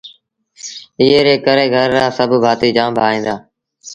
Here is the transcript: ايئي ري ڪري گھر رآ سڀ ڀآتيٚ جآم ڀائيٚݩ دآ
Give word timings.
ايئي 0.99 1.19
ري 1.25 1.35
ڪري 1.45 1.65
گھر 1.75 1.87
رآ 1.97 2.05
سڀ 2.17 2.31
ڀآتيٚ 2.43 2.75
جآم 2.77 2.91
ڀائيٚݩ 2.99 3.25
دآ 3.25 3.35